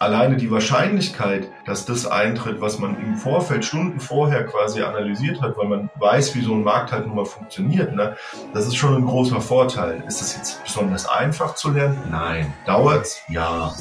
[0.00, 5.58] alleine die Wahrscheinlichkeit, dass das eintritt, was man im Vorfeld, Stunden vorher quasi analysiert hat,
[5.58, 8.16] weil man weiß, wie so ein Markt halt nun mal funktioniert, ne,
[8.54, 10.02] das ist schon ein großer Vorteil.
[10.08, 11.98] Ist das jetzt besonders einfach zu lernen?
[12.10, 12.50] Nein.
[12.64, 13.20] Dauert's?
[13.28, 13.74] Ja.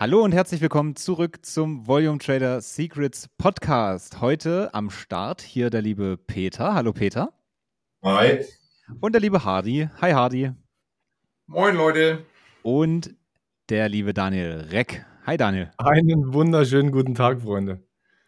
[0.00, 4.22] Hallo und herzlich willkommen zurück zum Volume Trader Secrets Podcast.
[4.22, 6.72] Heute am Start hier der liebe Peter.
[6.72, 7.30] Hallo Peter.
[8.04, 8.44] Hi.
[9.00, 9.88] Und der liebe Hardy.
[10.00, 10.50] Hi Hardy.
[11.46, 12.26] Moin Leute.
[12.64, 13.14] Und
[13.68, 15.06] der liebe Daniel Reck.
[15.24, 15.70] Hi Daniel.
[15.78, 17.80] Einen wunderschönen guten Tag, Freunde.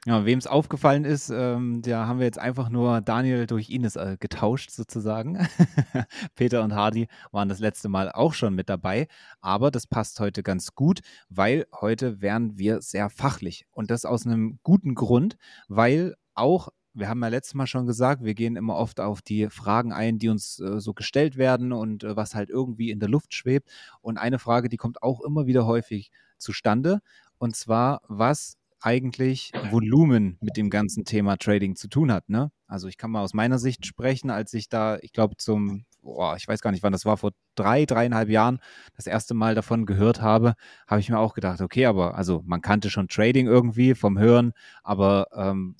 [0.06, 3.96] Ja, wem es aufgefallen ist, ähm, da haben wir jetzt einfach nur Daniel durch Ines
[3.96, 5.44] äh, getauscht sozusagen.
[6.36, 9.08] Peter und Hardy waren das letzte Mal auch schon mit dabei,
[9.40, 11.00] aber das passt heute ganz gut,
[11.30, 15.36] weil heute wären wir sehr fachlich und das aus einem guten Grund,
[15.66, 19.48] weil auch wir haben ja letztes Mal schon gesagt, wir gehen immer oft auf die
[19.50, 23.08] Fragen ein, die uns äh, so gestellt werden und äh, was halt irgendwie in der
[23.08, 23.70] Luft schwebt.
[24.00, 27.00] Und eine Frage, die kommt auch immer wieder häufig zustande.
[27.38, 32.28] Und zwar, was eigentlich Volumen mit dem ganzen Thema Trading zu tun hat.
[32.28, 32.52] Ne?
[32.66, 36.36] Also ich kann mal aus meiner Sicht sprechen, als ich da, ich glaube, zum, boah,
[36.36, 38.58] ich weiß gar nicht, wann das war, vor drei, dreieinhalb Jahren
[38.94, 40.54] das erste Mal davon gehört habe,
[40.86, 44.52] habe ich mir auch gedacht, okay, aber also man kannte schon Trading irgendwie vom Hören,
[44.82, 45.76] aber ähm,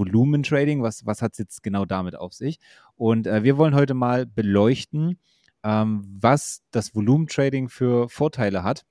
[0.00, 2.58] Volumentrading, was, was hat es jetzt genau damit auf sich?
[2.96, 5.18] Und äh, wir wollen heute mal beleuchten,
[5.62, 8.84] ähm, was das Volumentrading für Vorteile hat.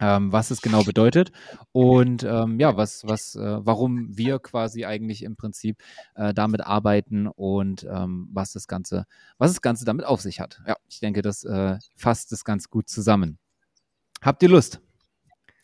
[0.00, 1.30] Ähm, was es genau bedeutet
[1.70, 5.80] und ähm, ja, was, was, äh, warum wir quasi eigentlich im Prinzip
[6.16, 9.04] äh, damit arbeiten und ähm, was das Ganze,
[9.38, 10.60] was das Ganze damit auf sich hat.
[10.66, 13.38] Ja, ich denke, das äh, fasst es ganz gut zusammen.
[14.22, 14.80] Habt ihr Lust?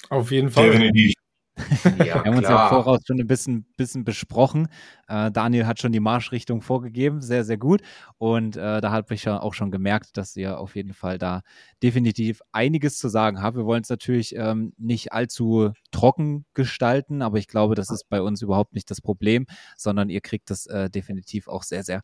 [0.09, 0.71] Auf jeden Fall.
[0.71, 1.15] Definitiv.
[1.99, 4.69] Ja, wir haben uns ja voraus schon ein bisschen, bisschen besprochen.
[5.09, 7.83] Äh, Daniel hat schon die Marschrichtung vorgegeben, sehr, sehr gut.
[8.19, 11.43] Und äh, da habe ich ja auch schon gemerkt, dass ihr auf jeden Fall da
[11.83, 13.57] definitiv einiges zu sagen habt.
[13.57, 18.23] Wir wollen es natürlich ähm, nicht allzu trocken gestalten, aber ich glaube, das ist bei
[18.23, 19.47] uns überhaupt nicht das Problem,
[19.77, 22.03] sondern ihr kriegt das äh, definitiv auch sehr, sehr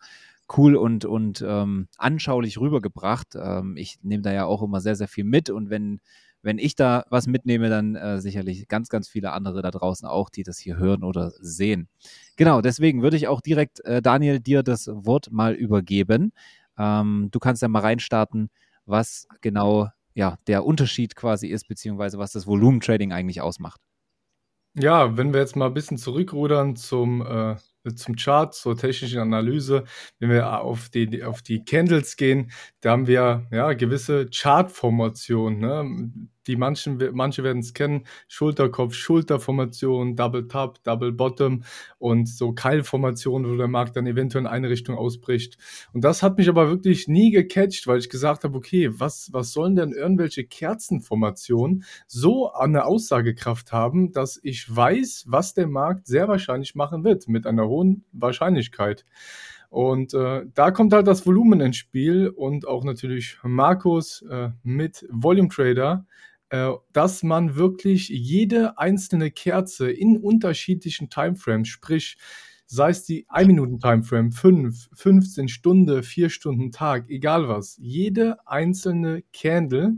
[0.57, 3.35] cool und, und ähm, anschaulich rübergebracht.
[3.35, 6.01] Ähm, ich nehme da ja auch immer sehr, sehr viel mit und wenn
[6.45, 10.29] wenn ich da was mitnehme, dann äh, sicherlich ganz, ganz viele andere da draußen auch,
[10.29, 11.89] die das hier hören oder sehen.
[12.37, 16.33] Genau, deswegen würde ich auch direkt, äh, Daniel, dir das Wort mal übergeben.
[16.79, 18.51] Ähm, du kannst ja mal reinstarten,
[18.85, 23.81] was genau ja, der Unterschied quasi ist, beziehungsweise was das Volumentrading eigentlich ausmacht.
[24.75, 27.57] Ja, wenn wir jetzt mal ein bisschen zurückrudern zum äh,
[27.95, 29.85] zum Chart, zur technischen Analyse.
[30.19, 32.51] Wenn wir auf die, auf die Candles gehen,
[32.81, 35.59] da haben wir ja gewisse Chartformationen.
[35.59, 36.29] Ne?
[36.47, 41.65] Die manchen, manche werden es kennen, Schulterkopf, Schulterformation, Double Top, Double Bottom
[41.99, 45.59] und so Keilformationen, wo der Markt dann eventuell in eine Richtung ausbricht.
[45.93, 49.53] Und das hat mich aber wirklich nie gecatcht, weil ich gesagt habe, okay, was, was
[49.53, 56.29] sollen denn irgendwelche Kerzenformationen so eine Aussagekraft haben, dass ich weiß, was der Markt sehr
[56.29, 59.05] wahrscheinlich machen wird mit einer hohen Wahrscheinlichkeit.
[59.75, 65.05] Und äh, da kommt halt das Volumen ins Spiel und auch natürlich Markus äh, mit
[65.11, 66.07] Volume Trader,
[66.51, 72.17] dass man wirklich jede einzelne Kerze in unterschiedlichen Timeframes, sprich
[72.67, 78.47] sei es die 1 Minuten Timeframe, 5, 15 Stunden, 4 Stunden Tag, egal was, jede
[78.47, 79.97] einzelne Candle,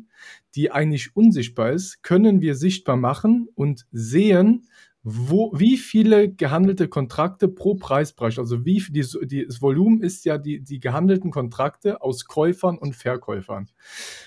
[0.54, 4.68] die eigentlich unsichtbar ist, können wir sichtbar machen und sehen,
[5.08, 10.36] wo, wie viele gehandelte Kontrakte pro Preisbereich, also wie die, die, das Volumen ist ja
[10.36, 13.70] die, die gehandelten Kontrakte aus Käufern und Verkäufern.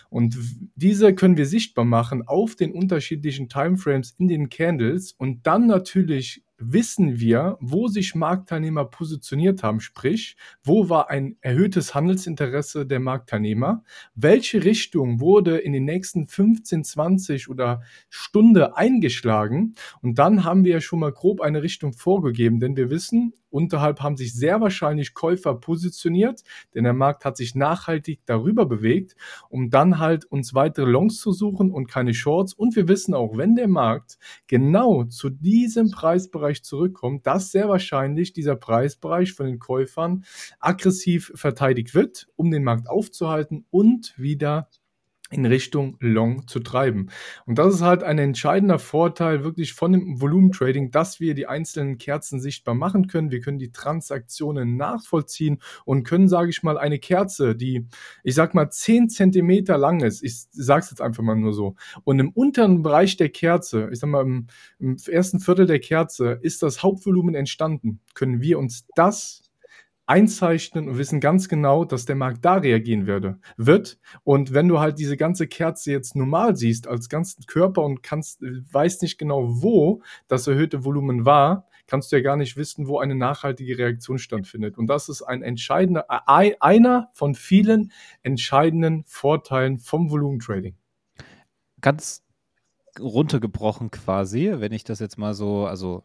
[0.09, 0.38] Und
[0.75, 6.45] diese können wir sichtbar machen auf den unterschiedlichen Timeframes in den Candles und dann natürlich
[6.59, 13.84] wissen wir, wo sich Marktteilnehmer positioniert haben, sprich, wo war ein erhöhtes Handelsinteresse der Marktteilnehmer,
[14.14, 20.81] welche Richtung wurde in den nächsten 15, 20 oder Stunde eingeschlagen und dann haben wir
[20.81, 25.56] schon mal grob eine Richtung vorgegeben, denn wir wissen, Unterhalb haben sich sehr wahrscheinlich Käufer
[25.56, 26.44] positioniert,
[26.74, 29.16] denn der Markt hat sich nachhaltig darüber bewegt,
[29.50, 32.53] um dann halt uns weitere Longs zu suchen und keine Shorts.
[32.53, 38.34] Und wir wissen auch, wenn der Markt genau zu diesem Preisbereich zurückkommt, dass sehr wahrscheinlich
[38.34, 40.25] dieser Preisbereich von den Käufern
[40.59, 44.69] aggressiv verteidigt wird, um den Markt aufzuhalten und wieder
[45.31, 47.09] in Richtung Long zu treiben.
[47.46, 51.97] Und das ist halt ein entscheidender Vorteil wirklich von dem Volumentrading, dass wir die einzelnen
[51.97, 53.31] Kerzen sichtbar machen können.
[53.31, 57.85] Wir können die Transaktionen nachvollziehen und können, sage ich mal, eine Kerze, die,
[58.23, 61.76] ich sag mal, 10 Zentimeter lang ist, ich sage es jetzt einfach mal nur so,
[62.03, 64.47] und im unteren Bereich der Kerze, ich sag mal, im,
[64.79, 69.48] im ersten Viertel der Kerze ist das Hauptvolumen entstanden, können wir uns das
[70.09, 74.00] einzeichnen und wissen ganz genau, dass der Markt da reagieren würde, wird.
[74.23, 78.41] Und wenn du halt diese ganze Kerze jetzt normal siehst als ganzen Körper und kannst,
[78.41, 82.97] weißt nicht genau, wo das erhöhte Volumen war, kannst du ja gar nicht wissen, wo
[82.97, 84.79] eine nachhaltige Reaktion stattfindet.
[84.79, 87.91] Und das ist ein entscheidender, einer von vielen
[88.23, 90.76] entscheidenden Vorteilen vom Volumentrading.
[91.82, 92.23] Ganz
[93.00, 96.03] runtergebrochen quasi, wenn ich das jetzt mal so, also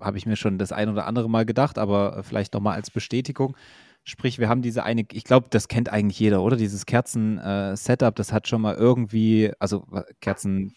[0.00, 2.90] habe ich mir schon das ein oder andere Mal gedacht, aber äh, vielleicht nochmal als
[2.90, 3.56] Bestätigung.
[4.04, 6.56] Sprich, wir haben diese eine, ich glaube, das kennt eigentlich jeder, oder?
[6.56, 9.86] Dieses Kerzen-Setup, äh, das hat schon mal irgendwie, also
[10.20, 10.74] Kerzen,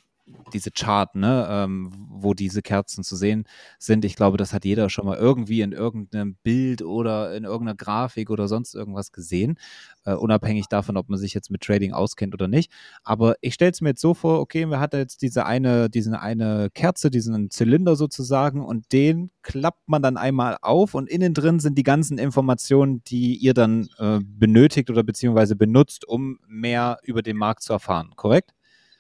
[0.54, 3.46] diese Chart, ne, ähm, wo diese Kerzen zu sehen
[3.80, 4.06] sind.
[4.06, 8.30] Ich glaube, das hat jeder schon mal irgendwie in irgendeinem Bild oder in irgendeiner Grafik
[8.30, 9.58] oder sonst irgendwas gesehen,
[10.06, 12.72] äh, unabhängig davon, ob man sich jetzt mit Trading auskennt oder nicht.
[13.04, 16.20] Aber ich stelle es mir jetzt so vor, okay, wir hatten jetzt diese eine, diese
[16.20, 21.60] eine Kerze, diesen Zylinder sozusagen und den klappt man dann einmal auf und innen drin
[21.60, 27.22] sind die ganzen Informationen, die ihr dann äh, benötigt oder beziehungsweise benutzt, um mehr über
[27.22, 28.54] den Markt zu erfahren, korrekt?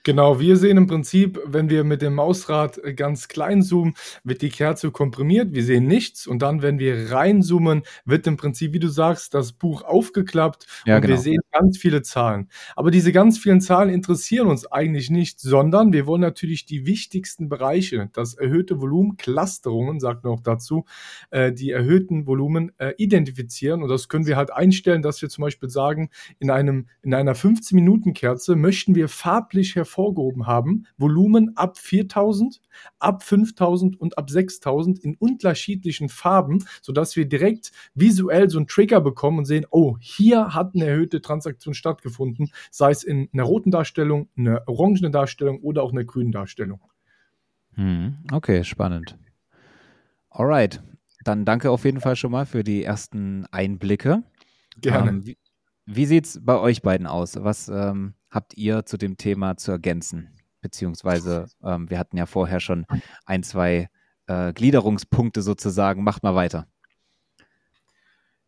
[0.05, 3.93] Genau, wir sehen im Prinzip, wenn wir mit dem Mausrad ganz klein zoomen,
[4.25, 8.73] wird die Kerze komprimiert, wir sehen nichts und dann, wenn wir reinzoomen, wird im Prinzip,
[8.73, 11.13] wie du sagst, das Buch aufgeklappt ja, und genau.
[11.13, 12.49] wir sehen ganz viele Zahlen.
[12.75, 17.47] Aber diese ganz vielen Zahlen interessieren uns eigentlich nicht, sondern wir wollen natürlich die wichtigsten
[17.47, 20.83] Bereiche, das erhöhte Volumen, Clusterungen, sagt man auch dazu,
[21.29, 25.43] äh, die erhöhten Volumen äh, identifizieren und das können wir halt einstellen, dass wir zum
[25.43, 26.09] Beispiel sagen,
[26.39, 32.61] in einem, in einer 15-Minuten-Kerze möchten wir farblich hervorheben, hervorgehoben haben, Volumen ab 4000,
[32.99, 39.01] ab 5000 und ab 6000 in unterschiedlichen Farben, sodass wir direkt visuell so einen Trigger
[39.01, 43.71] bekommen und sehen, oh, hier hat eine erhöhte Transaktion stattgefunden, sei es in einer roten
[43.71, 46.81] Darstellung, einer orangenen Darstellung oder auch einer grünen Darstellung.
[47.75, 49.17] Hm, okay, spannend.
[50.29, 50.81] Alright,
[51.23, 54.23] dann danke auf jeden Fall schon mal für die ersten Einblicke.
[54.81, 55.09] Gerne.
[55.09, 55.37] Ähm, wie
[55.85, 57.35] wie sieht es bei euch beiden aus?
[57.43, 60.29] Was ähm, habt ihr zu dem Thema zu ergänzen?
[60.61, 62.85] Beziehungsweise, ähm, wir hatten ja vorher schon
[63.25, 63.89] ein, zwei
[64.27, 66.03] äh, Gliederungspunkte sozusagen.
[66.03, 66.67] Macht mal weiter.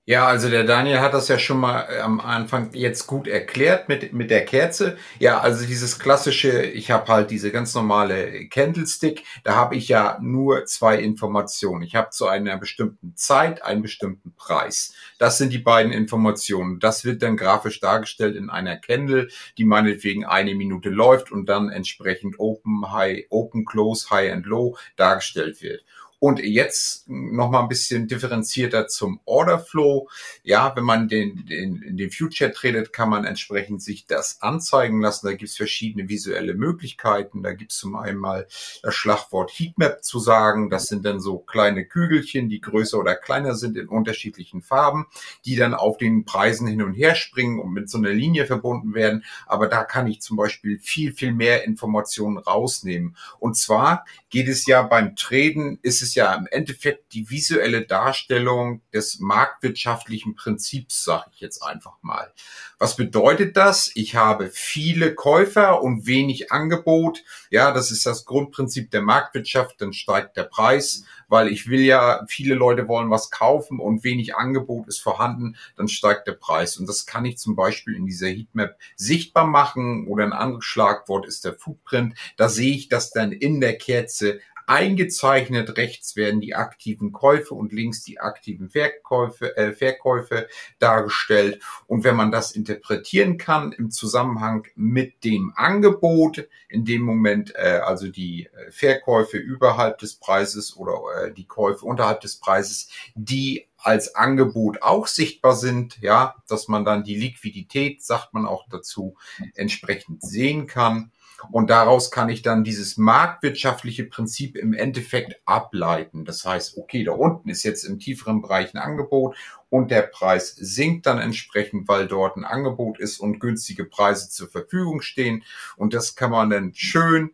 [0.07, 3.90] Ja, also der Daniel hat das ja schon mal äh, am Anfang jetzt gut erklärt
[3.90, 4.98] mit, mit der Kerze.
[5.18, 10.19] Ja, also dieses klassische, ich habe halt diese ganz normale Candlestick, da habe ich ja
[10.22, 11.81] nur zwei Informationen.
[11.81, 14.94] Ich habe zu einer bestimmten Zeit einen bestimmten Preis.
[15.18, 16.80] Das sind die beiden Informationen.
[16.80, 21.69] Das wird dann grafisch dargestellt in einer Candle, die meinetwegen eine Minute läuft und dann
[21.69, 25.84] entsprechend Open, High, Open, Close, High and Low dargestellt wird.
[26.25, 30.10] Und jetzt noch mal ein bisschen differenzierter zum Orderflow.
[30.42, 35.27] Ja, wenn man den, den, den Future tradet, kann man entsprechend sich das anzeigen lassen.
[35.27, 37.44] Da gibt es verschiedene visuelle Möglichkeiten.
[37.44, 38.48] Da gibt es zum einen mal
[38.81, 40.72] das Schlagwort Heatmap zu sagen.
[40.72, 45.06] Das sind dann so kleine Kügelchen, die größer oder kleiner sind in unterschiedlichen Farben,
[45.45, 48.95] die dann auf den Preisen hin und her springen und mit so einer Linie verbunden
[48.95, 49.24] werden.
[49.45, 53.16] Aber da kann ich zum Beispiel viel, viel mehr Informationen rausnehmen.
[53.38, 58.82] Und zwar geht es ja beim Traden, ist es ja im Endeffekt die visuelle Darstellung
[58.94, 62.34] des marktwirtschaftlichen Prinzips, sage ich jetzt einfach mal.
[62.78, 63.92] Was bedeutet das?
[63.96, 67.24] Ich habe viele Käufer und wenig Angebot.
[67.50, 69.80] Ja, das ist das Grundprinzip der Marktwirtschaft.
[69.80, 74.36] Dann steigt der Preis, weil ich will ja, viele Leute wollen was kaufen und wenig
[74.36, 76.78] Angebot ist vorhanden, dann steigt der Preis.
[76.78, 81.25] Und das kann ich zum Beispiel in dieser Heatmap sichtbar machen oder ein anderes Schlagwort
[81.25, 82.16] ist der Footprint.
[82.38, 87.74] Da sehe ich das dann in der Kerze Eingezeichnet rechts werden die aktiven Käufe und
[87.74, 90.48] links die aktiven Verkäufe, äh, Verkäufe
[90.79, 91.62] dargestellt.
[91.88, 97.79] Und wenn man das interpretieren kann im Zusammenhang mit dem Angebot, in dem Moment äh,
[97.84, 103.67] also die äh, Verkäufe überhalb des Preises oder äh, die Käufe unterhalb des Preises, die
[103.77, 109.15] als Angebot auch sichtbar sind, ja, dass man dann die Liquidität, sagt man auch dazu,
[109.53, 111.12] entsprechend sehen kann.
[111.51, 116.25] Und daraus kann ich dann dieses marktwirtschaftliche Prinzip im Endeffekt ableiten.
[116.25, 119.36] Das heißt, okay, da unten ist jetzt im tieferen Bereich ein Angebot
[119.70, 124.50] und der Preis sinkt dann entsprechend, weil dort ein Angebot ist und günstige Preise zur
[124.50, 125.44] Verfügung stehen.
[125.75, 127.32] Und das kann man dann schön,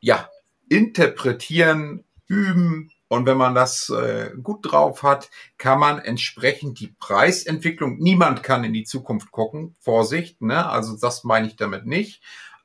[0.00, 0.28] ja,
[0.68, 7.98] interpretieren, üben, und wenn man das äh, gut drauf hat, kann man entsprechend die Preisentwicklung,
[7.98, 10.66] niemand kann in die Zukunft gucken, Vorsicht, ne?
[10.66, 12.22] also das meine ich damit nicht,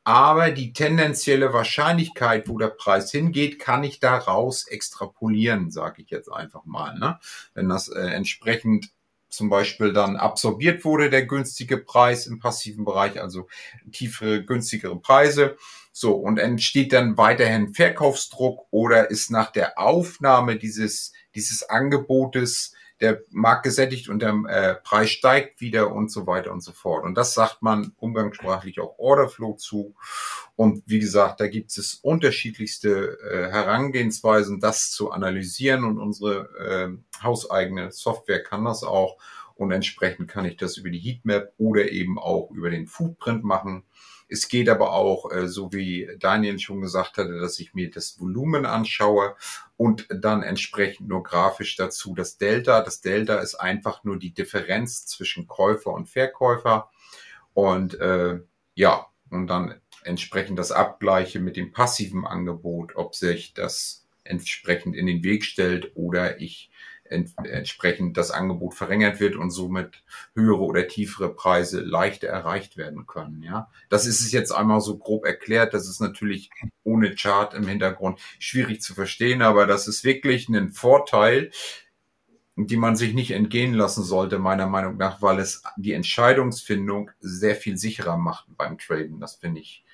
[0.08, 6.32] aber die tendenzielle Wahrscheinlichkeit, wo der Preis hingeht, kann ich daraus extrapolieren, sage ich jetzt
[6.32, 6.98] einfach mal.
[6.98, 7.20] Ne?
[7.54, 8.94] Wenn das äh, entsprechend
[9.28, 13.50] zum Beispiel dann absorbiert wurde, der günstige Preis im passiven Bereich, also
[13.92, 15.58] tiefere, günstigere Preise.
[15.92, 23.22] So, und entsteht dann weiterhin Verkaufsdruck oder ist nach der Aufnahme dieses, dieses Angebotes der
[23.30, 27.04] Markt gesättigt und der äh, Preis steigt wieder und so weiter und so fort.
[27.04, 29.96] Und das sagt man umgangssprachlich auch Orderflow zu.
[30.56, 37.24] Und wie gesagt, da gibt es unterschiedlichste äh, Herangehensweisen, das zu analysieren und unsere äh,
[37.24, 39.18] hauseigene Software kann das auch.
[39.56, 43.84] Und entsprechend kann ich das über die Heatmap oder eben auch über den Footprint machen.
[44.30, 48.20] Es geht aber auch, äh, so wie Daniel schon gesagt hatte, dass ich mir das
[48.20, 49.36] Volumen anschaue
[49.78, 52.82] und dann entsprechend nur grafisch dazu das Delta.
[52.82, 56.90] Das Delta ist einfach nur die Differenz zwischen Käufer und Verkäufer.
[57.54, 58.40] Und äh,
[58.76, 65.06] ja, und dann entsprechend das Abgleiche mit dem passiven Angebot, ob sich das entsprechend in
[65.06, 66.70] den Weg stellt oder ich
[67.10, 70.04] ent entsprechend das Angebot verringert wird und somit
[70.36, 73.44] höhere oder tiefere Preise leichter erreicht werden können.
[73.44, 75.74] Ja, das ist es jetzt einmal so grob erklärt.
[75.74, 76.50] Das ist natürlich
[76.84, 81.52] ohne Chart im Hintergrund schwierig zu verstehen, aber das ist wirklich ein Vorteil,
[82.56, 87.56] die man sich nicht entgehen lassen sollte, meiner Meinung nach, weil es die Entscheidungsfindung sehr
[87.56, 89.20] viel sicherer macht beim Traden.
[89.20, 89.86] Das finde ich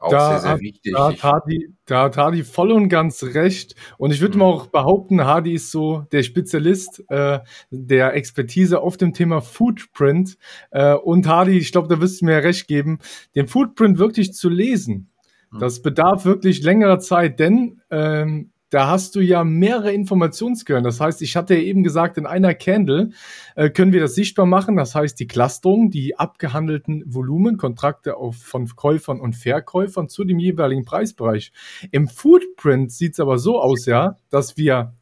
[0.00, 0.92] auch da sehr, sehr hat, wichtig.
[0.94, 3.74] Da hat, Hardy, da hat Hardy voll und ganz recht.
[3.96, 4.40] Und ich würde mhm.
[4.40, 7.40] mal auch behaupten, Hardy ist so der Spezialist äh,
[7.70, 10.38] der Expertise auf dem Thema Footprint.
[10.70, 12.98] Äh, und Hardy, ich glaube, da wirst du mir recht geben,
[13.34, 15.10] den Footprint wirklich zu lesen.
[15.50, 15.58] Mhm.
[15.58, 20.84] Das bedarf wirklich längerer Zeit, denn ähm, da hast du ja mehrere Informationsquellen.
[20.84, 23.10] Das heißt, ich hatte ja eben gesagt, in einer Candle
[23.54, 24.76] äh, können wir das sichtbar machen.
[24.76, 30.38] Das heißt, die Clusterung, die abgehandelten Volumen, Kontrakte auf, von Käufern und Verkäufern zu dem
[30.38, 31.52] jeweiligen Preisbereich.
[31.90, 34.94] Im Footprint sieht es aber so aus, ja, dass wir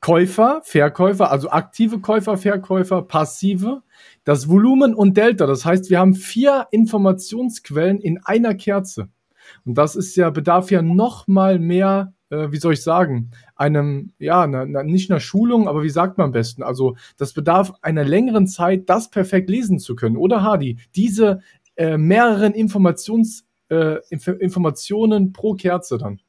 [0.00, 3.82] Käufer, Verkäufer, also aktive Käufer, Verkäufer, passive,
[4.24, 5.46] das Volumen und Delta.
[5.46, 9.08] Das heißt, wir haben vier Informationsquellen in einer Kerze.
[9.64, 14.12] Und das ist ja, bedarf ja noch mal mehr äh, wie soll ich sagen, einem,
[14.18, 16.62] ja, na, na, nicht einer Schulung, aber wie sagt man am besten?
[16.62, 20.78] Also, das bedarf einer längeren Zeit, das perfekt lesen zu können, oder Hardy?
[20.96, 21.40] Diese
[21.76, 26.20] äh, mehreren Informations, äh, Informationen pro Kerze dann.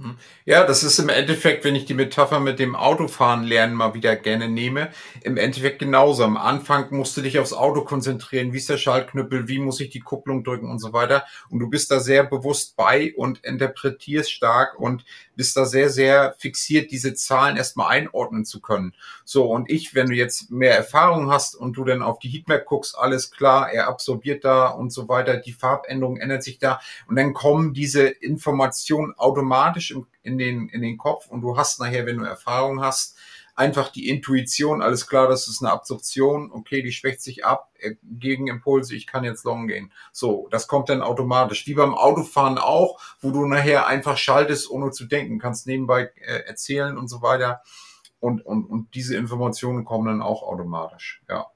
[0.00, 0.16] Hm.
[0.44, 4.14] Ja, das ist im Endeffekt, wenn ich die Metapher mit dem Autofahren lernen mal wieder
[4.14, 4.90] gerne nehme,
[5.22, 6.22] im Endeffekt genauso.
[6.22, 9.90] Am Anfang musst du dich aufs Auto konzentrieren, wie ist der Schaltknüppel, wie muss ich
[9.90, 11.24] die Kupplung drücken und so weiter.
[11.50, 16.36] Und du bist da sehr bewusst bei und interpretierst stark und bist da sehr, sehr
[16.38, 18.94] fixiert, diese Zahlen erstmal einordnen zu können.
[19.24, 22.66] So, und ich, wenn du jetzt mehr Erfahrung hast und du dann auf die Heatmap
[22.66, 27.16] guckst, alles klar, er absorbiert da und so weiter, die Farbänderung ändert sich da und
[27.16, 32.06] dann kommen diese Informationen automatisch automatisch in, den, in den Kopf und du hast nachher,
[32.06, 33.16] wenn du Erfahrung hast,
[33.54, 37.96] einfach die Intuition, alles klar, das ist eine Absorption, okay, die schwächt sich ab, äh,
[38.04, 39.92] gegen Impulse, ich kann jetzt long gehen.
[40.12, 41.66] So, das kommt dann automatisch.
[41.66, 46.44] Wie beim Autofahren auch, wo du nachher einfach schaltest, ohne zu denken, kannst nebenbei äh,
[46.46, 47.62] erzählen und so weiter.
[48.20, 51.46] Und, und, und diese Informationen kommen dann auch automatisch, ja.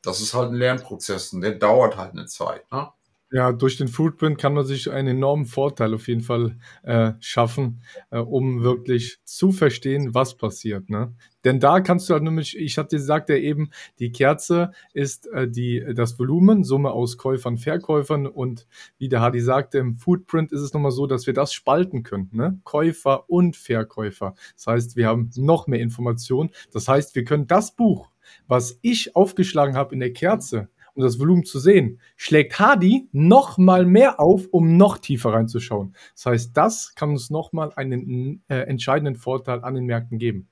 [0.00, 2.90] Das ist halt ein Lernprozess und der dauert halt eine Zeit, ne?
[3.34, 7.82] Ja, durch den Footprint kann man sich einen enormen Vorteil auf jeden Fall äh, schaffen,
[8.12, 10.88] äh, um wirklich zu verstehen, was passiert.
[10.88, 11.12] Ne?
[11.42, 15.48] Denn da kannst du halt nämlich, ich hatte gesagt ja eben, die Kerze ist äh,
[15.48, 20.60] die, das Volumen, Summe aus Käufern, Verkäufern und wie der Hardy sagte, im Footprint ist
[20.60, 22.60] es nochmal so, dass wir das spalten können, ne?
[22.62, 24.36] Käufer und Verkäufer.
[24.54, 26.50] Das heißt, wir haben noch mehr Informationen.
[26.72, 28.12] Das heißt, wir können das Buch,
[28.46, 33.58] was ich aufgeschlagen habe in der Kerze, um das Volumen zu sehen, schlägt Hardy noch
[33.58, 35.94] mal mehr auf, um noch tiefer reinzuschauen.
[36.14, 40.48] Das heißt, das kann uns noch mal einen äh, entscheidenden Vorteil an den Märkten geben.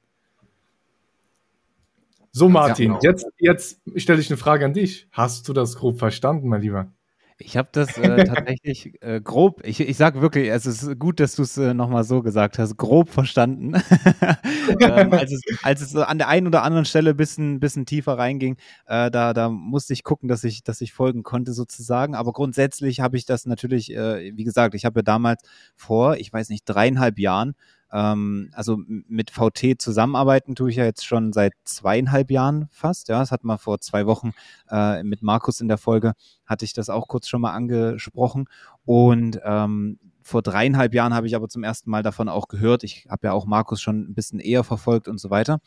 [2.33, 3.01] So, Martin, genau.
[3.03, 5.07] jetzt, jetzt stelle ich eine Frage an dich.
[5.13, 6.91] Hast du das grob verstanden, mein Lieber?
[7.39, 11.35] Ich habe das äh, tatsächlich äh, grob, ich, ich sage wirklich, es ist gut, dass
[11.37, 13.75] du es äh, nochmal so gesagt hast, grob verstanden.
[14.81, 18.19] ähm, als, es, als es an der einen oder anderen Stelle ein bisschen, bisschen tiefer
[18.19, 22.15] reinging, äh, da, da musste ich gucken, dass ich, dass ich folgen konnte sozusagen.
[22.15, 25.43] Aber grundsätzlich habe ich das natürlich, äh, wie gesagt, ich habe ja damals
[25.75, 27.55] vor, ich weiß nicht, dreieinhalb Jahren
[27.93, 33.09] ähm, also mit VT zusammenarbeiten tue ich ja jetzt schon seit zweieinhalb Jahren fast.
[33.09, 34.33] Ja, das hat mal vor zwei Wochen
[34.71, 36.15] äh, mit Markus in der Folge,
[36.47, 38.47] hatte ich das auch kurz schon mal angesprochen.
[38.85, 42.85] Und ähm, vor dreieinhalb Jahren habe ich aber zum ersten Mal davon auch gehört.
[42.85, 45.61] Ich habe ja auch Markus schon ein bisschen eher verfolgt und so weiter.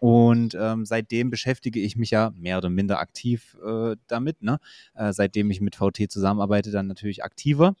[0.00, 4.42] Und ähm, seitdem beschäftige ich mich ja mehr oder minder aktiv äh, damit.
[4.42, 4.58] Ne?
[4.94, 7.74] Äh, seitdem ich mit VT zusammenarbeite, dann natürlich aktiver.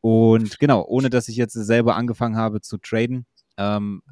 [0.00, 3.26] Und genau, ohne dass ich jetzt selber angefangen habe zu traden,
[3.60, 4.02] ähm,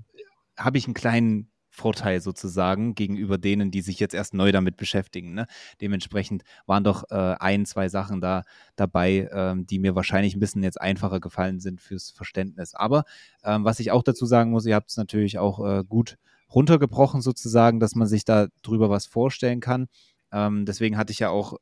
[0.56, 5.32] habe ich einen kleinen Vorteil sozusagen gegenüber denen, die sich jetzt erst neu damit beschäftigen.
[5.34, 5.46] Ne?
[5.80, 8.42] Dementsprechend waren doch äh, ein, zwei Sachen da
[8.74, 12.74] dabei, ähm, die mir wahrscheinlich ein bisschen jetzt einfacher gefallen sind fürs Verständnis.
[12.74, 13.04] Aber
[13.44, 16.16] ähm, was ich auch dazu sagen muss, ihr habt es natürlich auch äh, gut
[16.52, 19.86] runtergebrochen sozusagen, dass man sich da drüber was vorstellen kann.
[20.32, 21.54] Ähm, deswegen hatte ich ja auch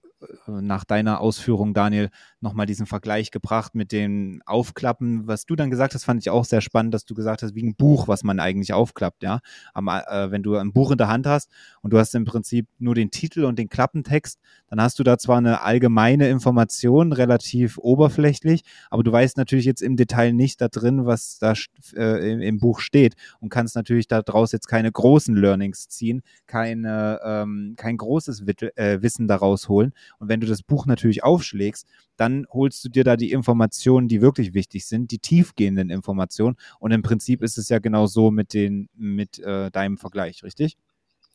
[0.46, 5.26] nach deiner Ausführung, Daniel, nochmal diesen Vergleich gebracht mit den Aufklappen.
[5.26, 7.62] Was du dann gesagt hast, fand ich auch sehr spannend, dass du gesagt hast, wie
[7.62, 9.40] ein Buch, was man eigentlich aufklappt, ja.
[9.74, 11.50] Am, äh, wenn du ein Buch in der Hand hast
[11.82, 15.18] und du hast im Prinzip nur den Titel und den Klappentext, dann hast du da
[15.18, 20.68] zwar eine allgemeine Information, relativ oberflächlich, aber du weißt natürlich jetzt im Detail nicht da
[20.68, 21.54] drin, was da
[21.94, 27.20] äh, im, im, Buch steht und kannst natürlich daraus jetzt keine großen Learnings ziehen, keine,
[27.24, 29.92] ähm, kein großes Witt, äh, Wissen daraus holen.
[30.18, 31.86] Und wenn du das Buch natürlich aufschlägst,
[32.16, 36.56] dann holst du dir da die Informationen, die wirklich wichtig sind, die tiefgehenden Informationen.
[36.78, 40.76] Und im Prinzip ist es ja genau so mit, den, mit äh, deinem Vergleich, richtig?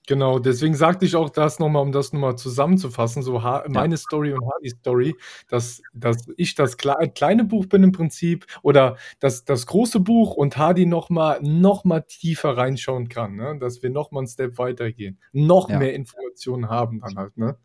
[0.07, 4.33] Genau, deswegen sagte ich auch das nochmal, um das nochmal zusammenzufassen, so ha meine Story
[4.33, 5.15] und Hardys Story,
[5.47, 10.33] dass, dass ich das kle kleine Buch bin im Prinzip oder das, das große Buch
[10.33, 13.57] und Hardy nochmal noch mal tiefer reinschauen kann, ne?
[13.59, 15.77] dass wir nochmal einen Step weitergehen, noch ja.
[15.77, 17.37] mehr Informationen haben dann halt.
[17.37, 17.57] Ne?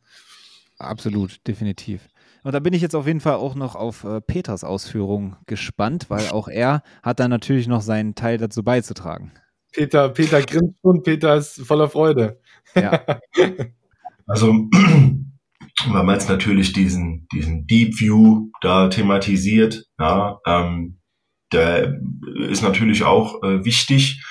[0.79, 2.09] Absolut, definitiv.
[2.43, 6.07] Und da bin ich jetzt auf jeden Fall auch noch auf äh, Peters Ausführungen gespannt,
[6.11, 9.33] weil auch er hat da natürlich noch seinen Teil dazu beizutragen.
[9.73, 12.41] Peter, Peter grinst und Peter ist voller Freude.
[12.75, 13.05] Ja.
[14.27, 19.85] also, wir haben jetzt natürlich diesen, diesen Deep View da thematisiert.
[19.99, 21.01] Ja, ähm,
[21.53, 22.01] der
[22.49, 24.23] ist natürlich auch äh, wichtig.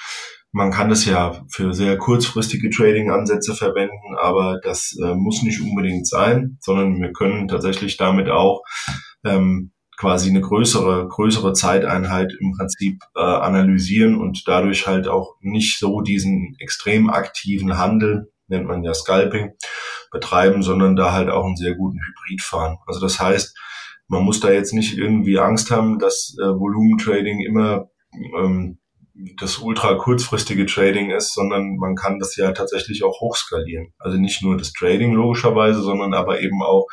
[0.57, 6.07] Man kann das ja für sehr kurzfristige Trading-Ansätze verwenden, aber das äh, muss nicht unbedingt
[6.07, 8.61] sein, sondern wir können tatsächlich damit auch
[9.25, 15.77] ähm, quasi eine größere, größere Zeiteinheit im Prinzip äh, analysieren und dadurch halt auch nicht
[15.77, 19.55] so diesen extrem aktiven Handel, nennt man ja Scalping,
[20.09, 22.77] betreiben, sondern da halt auch einen sehr guten Hybrid fahren.
[22.87, 23.57] Also das heißt,
[24.07, 27.89] man muss da jetzt nicht irgendwie Angst haben, dass äh, Volumentrading immer
[28.39, 28.79] ähm,
[29.37, 33.93] das ultra kurzfristige Trading ist, sondern man kann das ja tatsächlich auch hochskalieren.
[33.97, 36.87] Also nicht nur das Trading logischerweise, sondern aber eben auch,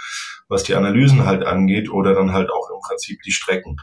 [0.48, 3.76] was die Analysen halt angeht oder dann halt auch im Prinzip die Strecken,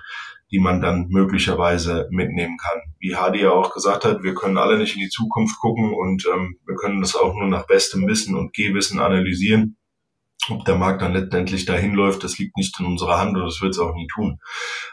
[0.52, 2.80] die man dann möglicherweise mitnehmen kann.
[2.99, 6.25] Wie Hadi ja auch gesagt hat, wir können alle nicht in die Zukunft gucken und
[6.34, 9.75] ähm, wir können das auch nur nach bestem Wissen und Gehwissen analysieren.
[10.49, 13.62] Ob der Markt dann letztendlich dahin läuft, das liegt nicht in unserer Hand und das
[13.62, 14.39] wird es auch nie tun.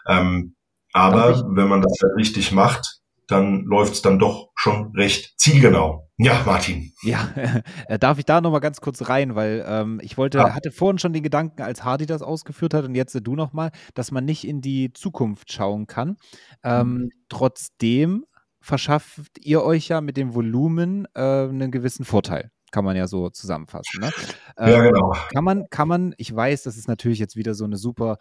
[0.08, 0.56] Ähm,
[0.92, 6.08] aber wenn man das halt richtig macht, dann läuft es dann doch schon recht zielgenau.
[6.18, 6.92] Ja, Martin.
[7.02, 7.30] Ja,
[7.88, 10.54] äh, darf ich da nochmal ganz kurz rein, weil ähm, ich wollte, ja.
[10.54, 14.12] hatte vorhin schon den Gedanken, als Hardy das ausgeführt hat und jetzt du nochmal, dass
[14.12, 16.16] man nicht in die Zukunft schauen kann.
[16.62, 17.10] Ähm, mhm.
[17.28, 18.24] Trotzdem
[18.60, 23.30] verschafft ihr euch ja mit dem Volumen äh, einen gewissen Vorteil kann man ja so
[23.30, 24.00] zusammenfassen.
[24.00, 24.10] Ne?
[24.58, 25.12] Ähm, ja, genau.
[25.32, 28.18] Kann man, kann man, ich weiß, das ist natürlich jetzt wieder so eine super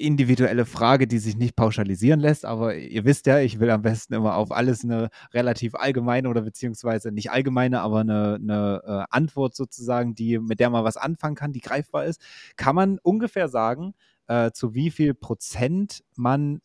[0.00, 4.14] individuelle Frage, die sich nicht pauschalisieren lässt, aber ihr wisst ja, ich will am besten
[4.14, 9.54] immer auf alles eine relativ allgemeine oder beziehungsweise nicht allgemeine, aber eine, eine äh, Antwort
[9.54, 12.20] sozusagen, die, mit der man was anfangen kann, die greifbar ist.
[12.56, 13.94] Kann man ungefähr sagen,
[14.26, 16.60] äh, zu wie viel Prozent man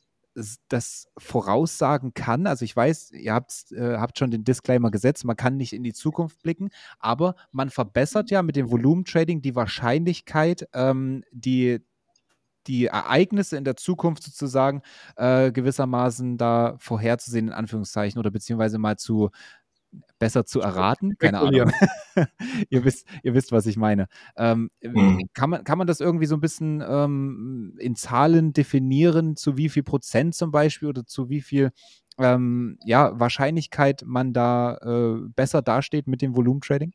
[0.68, 2.46] das voraussagen kann.
[2.46, 5.84] Also ich weiß, ihr habt, äh, habt schon den Disclaimer gesetzt, man kann nicht in
[5.84, 6.70] die Zukunft blicken,
[7.00, 11.80] aber man verbessert ja mit dem Volumentrading die Wahrscheinlichkeit, ähm, die
[12.68, 14.82] die Ereignisse in der Zukunft sozusagen
[15.16, 19.30] äh, gewissermaßen da vorherzusehen, in Anführungszeichen, oder beziehungsweise mal zu
[20.20, 21.18] besser zu erraten.
[21.18, 21.72] Keine Ahnung.
[22.70, 24.08] ihr, wisst, ihr wisst, was ich meine.
[24.38, 25.22] Ähm, mhm.
[25.34, 29.70] kann, man, kann man das irgendwie so ein bisschen ähm, in Zahlen definieren, zu wie
[29.70, 31.72] viel Prozent zum Beispiel oder zu wie viel
[32.18, 36.94] ähm, ja, Wahrscheinlichkeit man da äh, besser dasteht mit dem Volumentrading?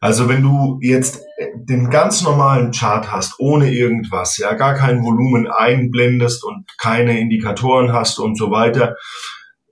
[0.00, 5.46] Also wenn du jetzt den ganz normalen Chart hast, ohne irgendwas, ja, gar kein Volumen
[5.46, 8.96] einblendest und keine Indikatoren hast und so weiter,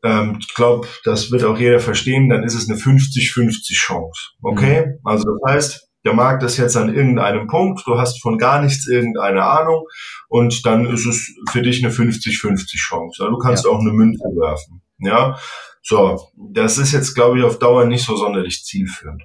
[0.07, 4.21] ähm, ich glaube, das wird auch jeder verstehen, dann ist es eine 50-50 Chance.
[4.43, 4.87] Okay?
[4.87, 4.99] Mhm.
[5.05, 8.87] Also das heißt, der Markt ist jetzt an irgendeinem Punkt, du hast von gar nichts
[8.87, 9.87] irgendeine Ahnung
[10.29, 13.23] und dann ist es für dich eine 50-50 Chance.
[13.25, 13.71] Also du kannst ja.
[13.71, 14.83] auch eine Münze werfen.
[14.99, 15.37] Ja,
[15.83, 19.23] so, das ist jetzt, glaube ich, auf Dauer nicht so sonderlich zielführend.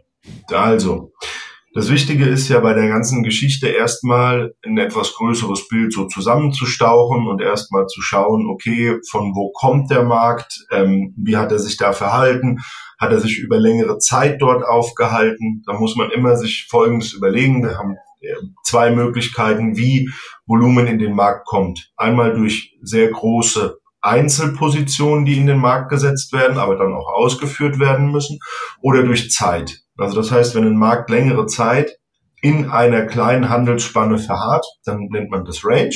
[0.52, 1.14] Also,
[1.74, 7.28] das Wichtige ist ja bei der ganzen Geschichte erstmal ein etwas größeres Bild so zusammenzustauchen
[7.28, 11.78] und erstmal zu schauen, okay, von wo kommt der Markt, ähm, wie hat er sich
[11.78, 12.60] da verhalten,
[13.00, 15.64] hat er sich über längere Zeit dort aufgehalten.
[15.66, 17.64] Da muss man immer sich Folgendes überlegen.
[17.64, 18.34] Wir haben äh,
[18.66, 20.10] zwei Möglichkeiten, wie
[20.46, 21.92] Volumen in den Markt kommt.
[21.96, 27.80] Einmal durch sehr große Einzelpositionen, die in den Markt gesetzt werden, aber dann auch ausgeführt
[27.80, 28.40] werden müssen,
[28.82, 29.80] oder durch Zeit.
[29.98, 31.98] Also das heißt, wenn ein Markt längere Zeit
[32.42, 35.96] in einer kleinen Handelsspanne verharrt, dann nennt man das Range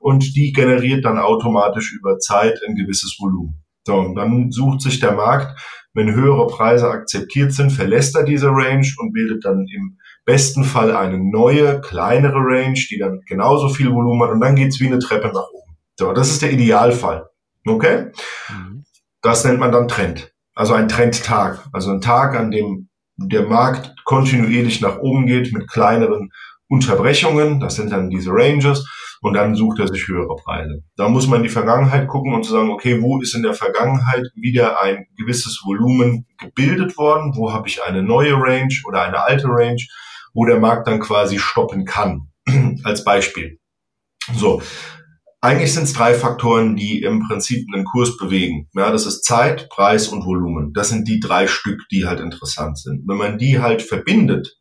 [0.00, 3.62] und die generiert dann automatisch über Zeit ein gewisses Volumen.
[3.86, 5.58] So, und dann sucht sich der Markt,
[5.92, 10.96] wenn höhere Preise akzeptiert sind, verlässt er diese Range und bildet dann im besten Fall
[10.96, 14.98] eine neue, kleinere Range, die dann genauso viel Volumen hat und dann geht's wie eine
[14.98, 15.76] Treppe nach oben.
[15.96, 17.28] So, das ist der Idealfall.
[17.66, 18.12] Okay?
[18.48, 18.84] Mhm.
[19.22, 20.32] Das nennt man dann Trend.
[20.54, 21.66] Also ein Trendtag.
[21.72, 26.30] Also ein Tag, an dem der Markt kontinuierlich nach oben geht mit kleineren
[26.68, 27.60] Unterbrechungen.
[27.60, 28.86] Das sind dann diese Ranges.
[29.20, 30.82] Und dann sucht er sich höhere Preise.
[30.96, 33.54] Da muss man in die Vergangenheit gucken und zu sagen, okay, wo ist in der
[33.54, 37.32] Vergangenheit wieder ein gewisses Volumen gebildet worden?
[37.34, 39.80] Wo habe ich eine neue Range oder eine alte Range,
[40.34, 42.28] wo der Markt dann quasi stoppen kann?
[42.84, 43.58] Als Beispiel.
[44.34, 44.60] So,
[45.44, 48.66] eigentlich sind es drei Faktoren, die im Prinzip einen Kurs bewegen.
[48.72, 50.72] Ja, das ist Zeit, Preis und Volumen.
[50.72, 53.06] Das sind die drei Stück, die halt interessant sind.
[53.06, 54.56] Wenn man die halt verbindet,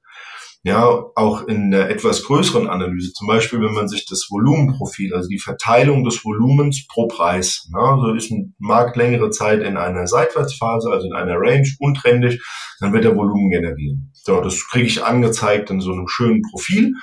[0.66, 5.30] ja, auch in der etwas größeren Analyse, zum Beispiel, wenn man sich das Volumenprofil, also
[5.30, 10.06] die Verteilung des Volumens pro Preis, ja, so ist ein Markt längere Zeit in einer
[10.06, 12.42] Seitwärtsphase, also in einer Range, untrendig,
[12.82, 14.12] dann wird er Volumen generieren.
[14.14, 16.94] So, das kriege ich angezeigt in so einem schönen Profil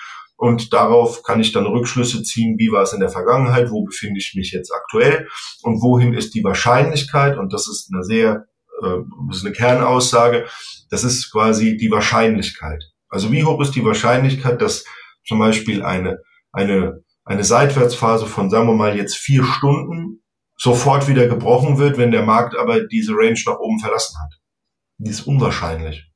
[0.41, 4.19] und darauf kann ich dann Rückschlüsse ziehen, wie war es in der Vergangenheit, wo befinde
[4.19, 5.29] ich mich jetzt aktuell
[5.61, 7.37] und wohin ist die Wahrscheinlichkeit.
[7.37, 8.47] Und das ist eine sehr,
[8.83, 8.97] äh,
[9.29, 10.47] das ist eine Kernaussage,
[10.89, 12.83] das ist quasi die Wahrscheinlichkeit.
[13.11, 14.87] Also wie hoch ist die Wahrscheinlichkeit, dass
[15.27, 16.23] zum Beispiel eine,
[16.53, 20.23] eine, eine Seitwärtsphase von, sagen wir mal, jetzt vier Stunden
[20.57, 24.41] sofort wieder gebrochen wird, wenn der Markt aber diese Range nach oben verlassen hat.
[24.97, 26.10] Die ist unwahrscheinlich.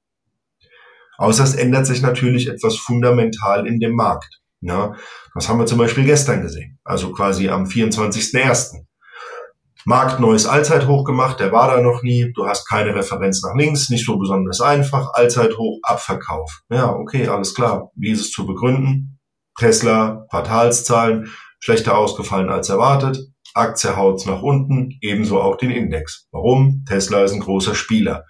[1.18, 4.40] Außer es ändert sich natürlich etwas fundamental in dem Markt.
[4.60, 4.94] Ja,
[5.34, 8.84] das haben wir zum Beispiel gestern gesehen, also quasi am 24.01.
[9.84, 13.90] Markt neues Allzeithoch gemacht, der war da noch nie, du hast keine Referenz nach links,
[13.90, 16.62] nicht so besonders einfach, Allzeithoch, Abverkauf.
[16.70, 17.90] Ja, okay, alles klar.
[17.94, 19.18] Wie ist es zu begründen?
[19.58, 23.18] Tesla, Quartalszahlen, schlechter ausgefallen als erwartet,
[23.52, 26.26] Aktie haut's nach unten, ebenso auch den Index.
[26.32, 26.84] Warum?
[26.88, 28.24] Tesla ist ein großer Spieler.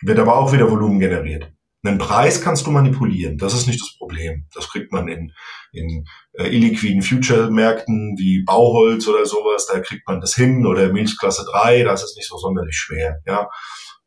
[0.00, 1.52] Wird aber auch wieder Volumen generiert.
[1.84, 4.46] Einen Preis kannst du manipulieren, das ist nicht das Problem.
[4.54, 5.32] Das kriegt man in,
[5.72, 11.44] in äh, illiquiden Future-Märkten wie Bauholz oder sowas, da kriegt man das hin oder Milchklasse
[11.50, 13.20] 3, das ist nicht so sonderlich schwer.
[13.26, 13.48] Ja.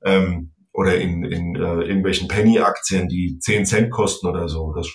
[0.04, 4.74] Ähm, oder in, in äh, irgendwelchen Penny-Aktien, die 10 Cent kosten oder so.
[4.74, 4.88] Das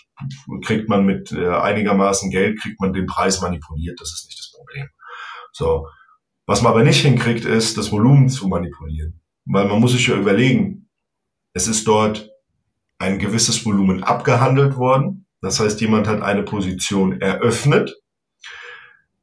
[0.64, 4.52] kriegt man mit äh, einigermaßen Geld, kriegt man den Preis manipuliert, das ist nicht das
[4.52, 4.88] Problem.
[5.52, 5.86] So.
[6.46, 9.20] Was man aber nicht hinkriegt, ist, das Volumen zu manipulieren.
[9.44, 10.88] Weil man muss sich ja überlegen,
[11.52, 12.31] es ist dort
[13.02, 15.26] ein gewisses Volumen abgehandelt worden.
[15.40, 17.96] Das heißt, jemand hat eine Position eröffnet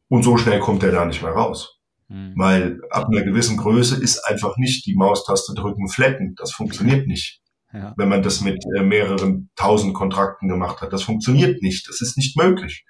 [0.09, 1.79] und so schnell kommt er da nicht mehr raus.
[2.09, 2.33] Mhm.
[2.35, 6.35] Weil ab einer gewissen Größe ist einfach nicht die Maustaste drücken, flatten.
[6.35, 7.41] Das funktioniert nicht.
[7.71, 7.93] Ja.
[7.95, 10.91] Wenn man das mit äh, mehreren tausend Kontrakten gemacht hat.
[10.91, 11.87] Das funktioniert nicht.
[11.87, 12.83] Das ist nicht möglich.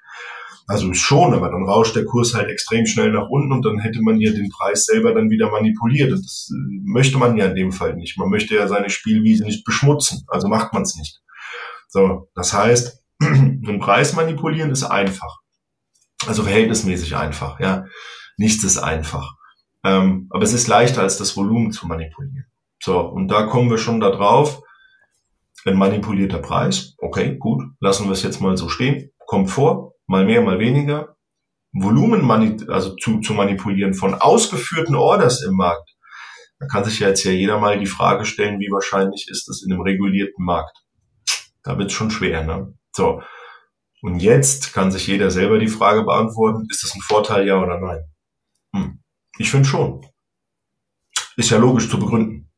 [0.69, 4.03] Also schon, aber dann rauscht der Kurs halt extrem schnell nach unten und dann hätte
[4.03, 6.11] man ja den Preis selber dann wieder manipuliert.
[6.11, 8.19] Das äh, möchte man ja in dem Fall nicht.
[8.19, 11.21] Man möchte ja seine Spielwiese nicht beschmutzen, also macht man es nicht.
[11.87, 15.39] So, das heißt, den Preis manipulieren ist einfach.
[16.27, 17.85] Also verhältnismäßig einfach, ja.
[18.37, 19.37] Nichts ist einfach.
[19.83, 22.45] Ähm, aber es ist leichter als das Volumen zu manipulieren.
[22.79, 24.61] So, und da kommen wir schon da drauf.
[25.65, 30.25] Ein manipulierter Preis, okay, gut, lassen wir es jetzt mal so stehen, kommt vor, mal
[30.25, 31.15] mehr, mal weniger,
[31.71, 32.29] Volumen
[32.69, 35.95] also zu, zu manipulieren von ausgeführten Orders im Markt.
[36.59, 39.61] Da kann sich ja jetzt ja jeder mal die Frage stellen, wie wahrscheinlich ist das
[39.63, 40.75] in einem regulierten Markt.
[41.63, 42.73] Da wird es schon schwer, ne?
[42.91, 43.21] So.
[44.01, 47.79] Und jetzt kann sich jeder selber die Frage beantworten, ist das ein Vorteil, ja oder
[47.79, 48.01] nein?
[48.73, 49.03] Hm.
[49.37, 50.05] Ich finde schon.
[51.37, 52.48] Ist ja logisch zu begründen.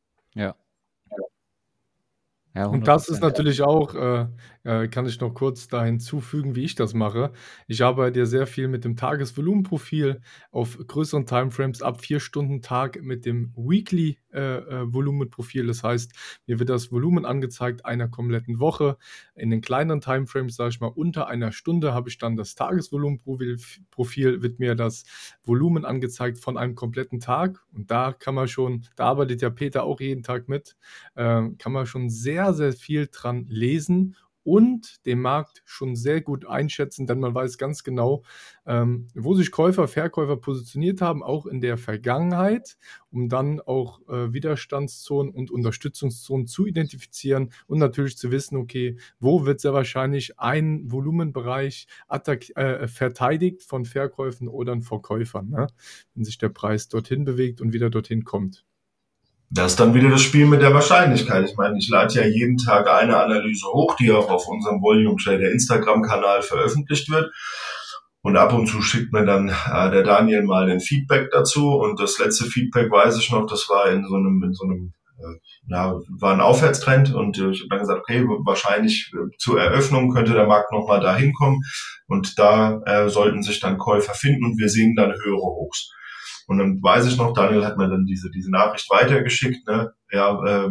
[2.54, 2.66] Ja.
[2.66, 4.26] Und das ist natürlich auch, äh,
[4.64, 7.32] äh, kann ich noch kurz da hinzufügen, wie ich das mache.
[7.66, 13.02] Ich arbeite ja sehr viel mit dem Tagesvolumenprofil auf größeren Timeframes ab vier Stunden Tag
[13.02, 15.66] mit dem Weekly Volumenprofil.
[15.66, 16.12] Das heißt,
[16.46, 18.96] mir wird das Volumen angezeigt einer kompletten Woche.
[19.34, 23.58] In den kleineren Timeframes, sage ich mal, unter einer Stunde habe ich dann das Tagesvolumenprofil,
[23.90, 25.04] Profil, wird mir das
[25.44, 27.60] Volumen angezeigt von einem kompletten Tag.
[27.72, 30.76] Und da kann man schon, da arbeitet ja Peter auch jeden Tag mit,
[31.14, 36.46] äh, kann man schon sehr, sehr viel dran lesen und den Markt schon sehr gut
[36.46, 38.22] einschätzen, denn man weiß ganz genau,
[38.66, 42.76] ähm, wo sich Käufer, Verkäufer positioniert haben, auch in der Vergangenheit,
[43.10, 49.46] um dann auch äh, Widerstandszonen und Unterstützungszonen zu identifizieren und natürlich zu wissen, okay, wo
[49.46, 55.66] wird sehr wahrscheinlich ein Volumenbereich äh, verteidigt von Verkäufen oder Verkäufern, ne?
[56.14, 58.64] wenn sich der Preis dorthin bewegt und wieder dorthin kommt.
[59.54, 61.44] Das ist dann wieder das Spiel mit der Wahrscheinlichkeit.
[61.46, 65.16] Ich meine, ich lade ja jeden Tag eine Analyse hoch, die auch auf unserem Volume
[65.22, 67.30] Trader Instagram-Kanal veröffentlicht wird.
[68.22, 71.68] Und ab und zu schickt mir dann äh, der Daniel mal den Feedback dazu.
[71.72, 74.94] Und das letzte Feedback weiß ich noch, das war in so einem, in so einem,
[75.18, 75.38] äh,
[75.68, 77.12] ja, war ein Aufwärtstrend.
[77.12, 81.00] Und äh, ich habe dann gesagt, okay, wahrscheinlich äh, zur Eröffnung könnte der Markt nochmal
[81.00, 81.60] da hinkommen.
[82.06, 85.92] Und da äh, sollten sich dann Käufer finden und wir sehen dann höhere Hochs.
[86.46, 89.92] Und dann weiß ich noch, Daniel hat mir dann diese, diese Nachricht weitergeschickt, ne?
[90.10, 90.70] Ja, äh,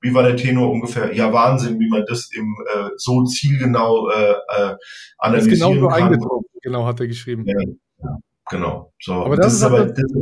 [0.00, 1.14] wie war der Tenor ungefähr?
[1.14, 4.76] Ja, Wahnsinn, wie man das im äh, so zielgenau äh, äh,
[5.18, 6.18] analysieren das genau so kann.
[6.62, 7.44] Genau, hat er geschrieben.
[7.46, 7.54] Ja,
[8.02, 8.18] ja,
[8.50, 8.92] genau.
[9.00, 9.14] So.
[9.14, 10.12] Aber das, das ist aber das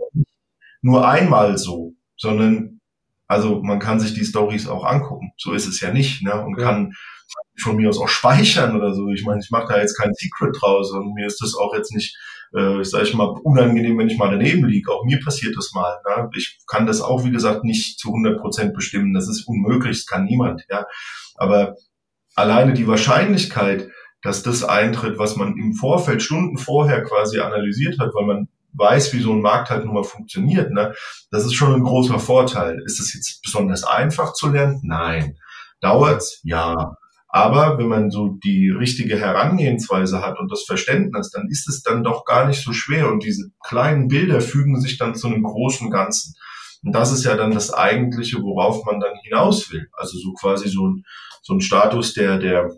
[0.83, 2.81] nur einmal so, sondern
[3.26, 5.33] also man kann sich die Stories auch angucken.
[5.37, 6.44] So ist es ja nicht, ne?
[6.44, 6.64] Und ja.
[6.64, 6.92] kann
[7.62, 9.09] von mir aus auch speichern oder so.
[9.11, 11.94] Ich meine, ich mache da jetzt kein Secret draus und mir ist das auch jetzt
[11.94, 12.16] nicht
[12.55, 14.93] äh, sage ich mal, unangenehm, wenn ich mal daneben liege.
[14.93, 15.99] Auch mir passiert das mal.
[16.09, 16.31] Ne?
[16.37, 19.15] Ich kann das auch, wie gesagt, nicht zu 100 Prozent bestimmen.
[19.15, 20.65] Das ist unmöglich, das kann niemand.
[20.71, 20.87] Ja,
[21.37, 21.77] Aber
[22.35, 23.89] alleine die Wahrscheinlichkeit,
[24.23, 29.13] dass das eintritt, was man im Vorfeld Stunden vorher quasi analysiert hat, weil man weiß,
[29.13, 30.95] wie so ein Markt halt nun mal funktioniert, ne?
[31.31, 32.81] das ist schon ein großer Vorteil.
[32.85, 34.81] Ist es jetzt besonders einfach zu lernen?
[34.85, 35.39] Nein.
[35.81, 36.41] Dauert's?
[36.45, 36.97] Ja.
[37.33, 42.03] Aber wenn man so die richtige Herangehensweise hat und das Verständnis, dann ist es dann
[42.03, 45.90] doch gar nicht so schwer und diese kleinen Bilder fügen sich dann zu einem großen
[45.90, 46.35] Ganzen.
[46.83, 49.87] Und das ist ja dann das Eigentliche, worauf man dann hinaus will.
[49.93, 51.05] Also so quasi so ein,
[51.43, 52.69] so ein Status der, der,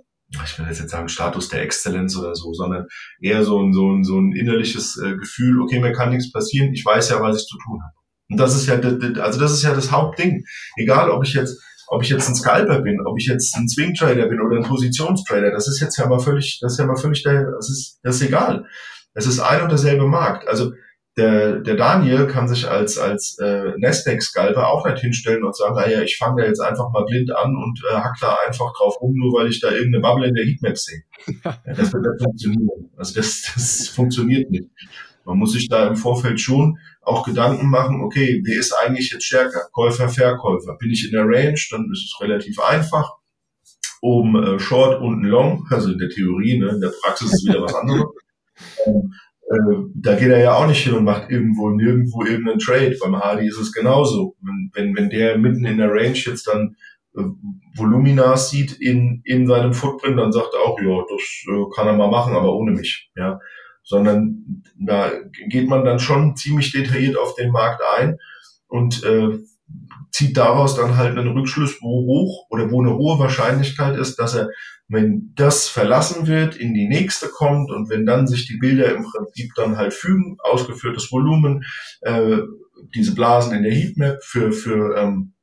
[0.44, 2.86] ich will jetzt sagen Status der Exzellenz oder so, sondern
[3.22, 6.74] eher so ein, so ein, so ein innerliches äh, Gefühl, okay, mir kann nichts passieren,
[6.74, 7.94] ich weiß ja, was ich zu tun habe.
[8.30, 8.74] Und das ist ja,
[9.22, 10.44] also das ist ja das Hauptding.
[10.76, 13.92] Egal, ob ich jetzt ob ich jetzt ein Scalper bin, ob ich jetzt ein Swing
[13.92, 16.96] Trader bin oder ein Positionstrader, das ist jetzt ja mal völlig, das ist ja mal
[16.96, 18.64] völlig, das ist, das ist egal.
[19.12, 20.48] Es ist ein und derselbe Markt.
[20.48, 20.72] Also
[21.18, 26.00] der, der Daniel kann sich als, als äh, Nasdaq-Scalper auch nicht hinstellen und sagen, naja,
[26.00, 29.12] ich fange da jetzt einfach mal blind an und äh, hack da einfach drauf rum,
[29.14, 31.02] nur weil ich da irgendeine Bubble in der Heatmap sehe.
[31.44, 32.90] Ja, das wird nicht funktionieren.
[32.96, 34.70] Also das, das funktioniert nicht.
[35.24, 39.24] Man muss sich da im Vorfeld schon auch Gedanken machen, okay, wer ist eigentlich jetzt
[39.24, 39.68] stärker?
[39.72, 40.76] Käufer, Verkäufer.
[40.78, 43.10] Bin ich in der Range, dann ist es relativ einfach.
[44.00, 46.70] Oben äh, Short, unten Long, also in der Theorie, ne?
[46.70, 48.04] in der Praxis ist wieder was anderes.
[48.86, 49.12] ähm,
[49.48, 52.96] äh, da geht er ja auch nicht hin und macht irgendwo nirgendwo irgendeinen Trade.
[53.00, 54.34] Beim Hardy ist es genauso.
[54.40, 56.74] Wenn, wenn, wenn der mitten in der Range jetzt dann
[57.16, 57.22] äh,
[57.76, 61.94] Volumina sieht in, in seinem Footprint, dann sagt er auch, ja, das äh, kann er
[61.94, 63.10] mal machen, aber ohne mich.
[63.14, 63.38] Ja
[63.82, 65.10] sondern da
[65.48, 68.18] geht man dann schon ziemlich detailliert auf den Markt ein
[68.68, 69.38] und äh,
[70.10, 74.34] zieht daraus dann halt einen Rückschluss, wo hoch oder wo eine hohe Wahrscheinlichkeit ist, dass
[74.34, 74.50] er,
[74.88, 79.04] wenn das verlassen wird, in die nächste kommt und wenn dann sich die Bilder im
[79.04, 81.64] Prinzip dann halt fügen, ausgeführtes Volumen,
[82.02, 82.38] äh,
[82.94, 85.34] diese Blasen in der Heatmap für, für ähm,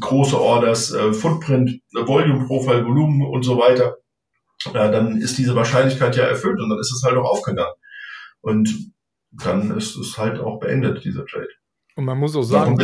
[0.00, 3.96] große Orders, äh, Footprint, Volume Profile, Volumen und so weiter,
[4.66, 7.74] äh, dann ist diese Wahrscheinlichkeit ja erfüllt und dann ist es halt auch aufgegangen.
[8.40, 8.92] Und
[9.30, 11.48] dann ist es halt auch beendet, dieser Trade.
[11.96, 12.76] Und man muss auch sagen,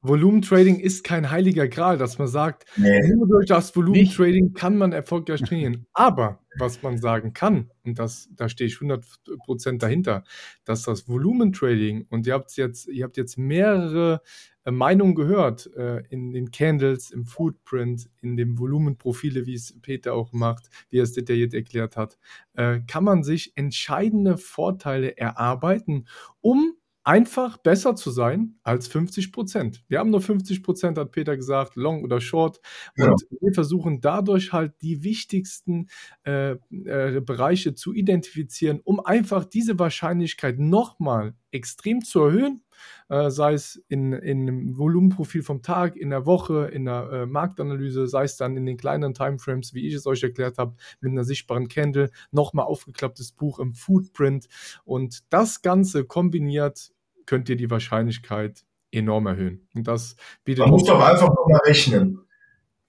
[0.00, 3.00] Volumentrading ist kein heiliger Gral, dass man sagt, nee.
[3.08, 5.86] nur durch das Volumentrading kann man erfolgreich trainieren.
[5.92, 10.24] Aber was man sagen kann, und das, da stehe ich 100% dahinter,
[10.64, 14.22] dass das Volumentrading, und ihr habt jetzt, ihr habt jetzt mehrere
[14.64, 20.14] äh, Meinungen gehört äh, in den Candles, im Footprint, in dem Volumenprofile, wie es Peter
[20.14, 22.18] auch macht, wie er es detailliert erklärt hat,
[22.54, 26.06] äh, kann man sich entscheidende Vorteile erarbeiten,
[26.40, 26.74] um
[27.08, 29.82] einfach besser zu sein als 50 Prozent.
[29.88, 32.60] Wir haben nur 50 Prozent, hat Peter gesagt, long oder short.
[32.98, 33.38] Und ja.
[33.40, 35.88] wir versuchen dadurch halt die wichtigsten
[36.24, 42.62] äh, äh, Bereiche zu identifizieren, um einfach diese Wahrscheinlichkeit nochmal extrem zu erhöhen,
[43.08, 47.26] äh, sei es in, in einem Volumenprofil vom Tag, in der Woche, in der äh,
[47.26, 51.12] Marktanalyse, sei es dann in den kleinen Timeframes, wie ich es euch erklärt habe, mit
[51.12, 54.46] einer sichtbaren Candle, nochmal aufgeklapptes Buch im Footprint.
[54.84, 56.92] Und das Ganze kombiniert
[57.28, 59.68] könnt ihr die Wahrscheinlichkeit enorm erhöhen.
[59.74, 60.64] Und das bietet.
[60.64, 62.20] Man muss doch einfach nochmal rechnen.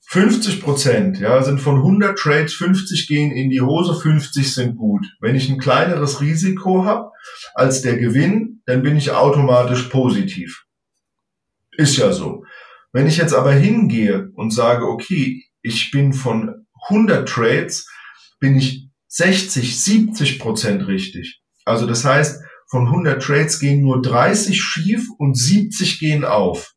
[0.07, 5.05] 50 Prozent, ja, sind von 100 Trades 50 gehen in die Hose, 50 sind gut.
[5.19, 7.11] Wenn ich ein kleineres Risiko habe
[7.53, 10.65] als der Gewinn, dann bin ich automatisch positiv.
[11.73, 12.45] Ist ja so.
[12.93, 17.87] Wenn ich jetzt aber hingehe und sage, okay, ich bin von 100 Trades
[18.39, 21.41] bin ich 60, 70 Prozent richtig.
[21.65, 26.73] Also das heißt, von 100 Trades gehen nur 30 schief und 70 gehen auf.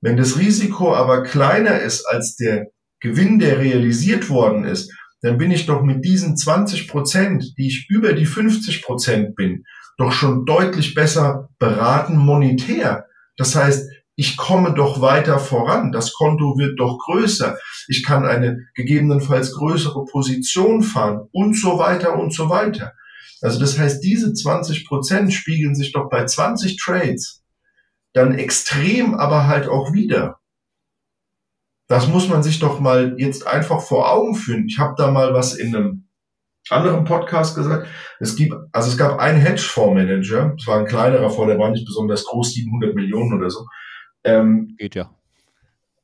[0.00, 2.68] Wenn das Risiko aber kleiner ist als der
[3.00, 4.90] Gewinn, der realisiert worden ist,
[5.22, 9.64] dann bin ich doch mit diesen 20 Prozent, die ich über die 50 Prozent bin,
[9.98, 13.04] doch schon deutlich besser beraten monetär.
[13.36, 15.92] Das heißt, ich komme doch weiter voran.
[15.92, 17.56] Das Konto wird doch größer.
[17.88, 22.92] Ich kann eine gegebenenfalls größere Position fahren und so weiter und so weiter.
[23.42, 27.40] Also das heißt, diese 20 Prozent spiegeln sich doch bei 20 Trades
[28.12, 30.40] dann extrem aber halt auch wieder.
[31.86, 34.66] Das muss man sich doch mal jetzt einfach vor Augen führen.
[34.66, 36.08] Ich habe da mal was in einem
[36.68, 37.88] anderen Podcast gesagt.
[38.20, 41.86] Es gibt, also es gab einen Hedgefondsmanager, es war ein kleinerer Fonds, der war nicht
[41.86, 43.66] besonders groß, 700 Millionen oder so.
[44.22, 45.10] Ähm, Geht ja.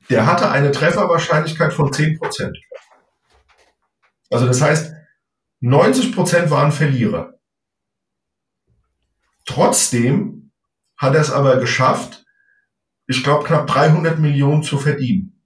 [0.09, 2.57] Der hatte eine Trefferwahrscheinlichkeit von 10 Prozent.
[4.29, 4.93] Also das heißt,
[5.59, 7.33] 90 Prozent waren Verlierer.
[9.45, 10.51] Trotzdem
[10.97, 12.25] hat er es aber geschafft,
[13.07, 15.41] ich glaube, knapp 300 Millionen zu verdienen.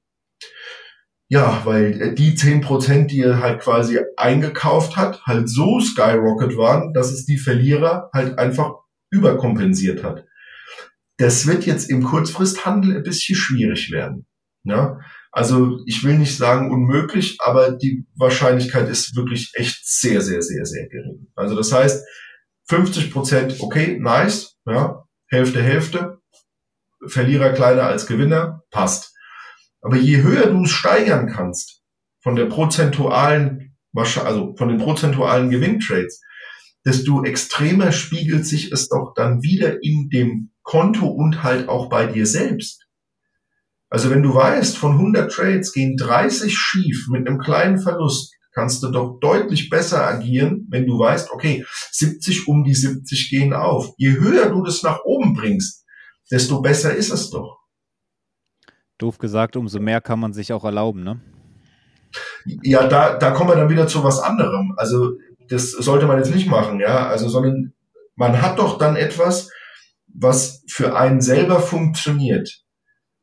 [1.29, 6.93] Ja, weil die 10 Prozent, die er halt quasi eingekauft hat, halt so skyrocket waren,
[6.93, 8.73] dass es die Verlierer halt einfach
[9.11, 10.25] überkompensiert hat.
[11.17, 14.25] Das wird jetzt im Kurzfristhandel ein bisschen schwierig werden.
[14.63, 14.99] Ja?
[15.31, 20.65] Also ich will nicht sagen unmöglich, aber die Wahrscheinlichkeit ist wirklich echt sehr, sehr, sehr,
[20.65, 21.27] sehr gering.
[21.35, 22.05] Also das heißt,
[22.67, 26.19] 50 Prozent, okay, nice, ja, Hälfte, Hälfte,
[27.07, 29.15] Verlierer kleiner als Gewinner, passt.
[29.81, 31.81] Aber je höher du es steigern kannst,
[32.21, 36.21] von der prozentualen, also von den prozentualen Gewinntrades,
[36.85, 42.05] desto extremer spiegelt sich es doch dann wieder in dem Konto und halt auch bei
[42.05, 42.85] dir selbst.
[43.91, 48.81] Also wenn du weißt, von 100 Trades gehen 30 schief mit einem kleinen Verlust, kannst
[48.83, 53.93] du doch deutlich besser agieren, wenn du weißt, okay, 70 um die 70 gehen auf.
[53.97, 55.85] Je höher du das nach oben bringst,
[56.31, 57.59] desto besser ist es doch.
[58.97, 61.19] Doof gesagt, umso mehr kann man sich auch erlauben, ne?
[62.63, 64.73] Ja, da, da kommen wir dann wieder zu was anderem.
[64.77, 65.17] Also
[65.49, 67.07] das sollte man jetzt nicht machen, ja.
[67.07, 67.73] Also, sondern
[68.15, 69.49] man hat doch dann etwas,
[70.07, 72.60] was für einen selber funktioniert.